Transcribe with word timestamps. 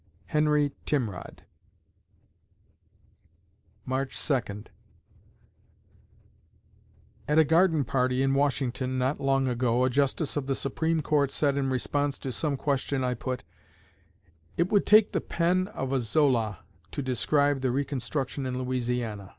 HENRY 0.33 0.71
TIMROD 0.87 1.43
March 3.85 4.17
Second 4.17 4.71
At 7.27 7.37
a 7.37 7.43
garden 7.43 7.83
party 7.83 8.23
in 8.23 8.33
Washington 8.33 8.97
not 8.97 9.19
long 9.19 9.47
ago 9.47 9.83
a 9.83 9.91
Justice 9.91 10.35
of 10.35 10.47
the 10.47 10.55
Supreme 10.55 11.03
Court 11.03 11.29
said 11.29 11.55
in 11.55 11.69
response 11.69 12.17
to 12.17 12.31
some 12.31 12.57
question 12.57 13.03
I 13.03 13.13
put: 13.13 13.43
"It 14.57 14.71
would 14.71 14.87
take 14.87 15.11
the 15.11 15.21
pen 15.21 15.67
of 15.67 15.91
a 15.93 16.01
Zola 16.01 16.61
to 16.93 17.03
describe 17.03 17.63
reconstruction 17.63 18.47
in 18.47 18.57
Louisiana. 18.57 19.29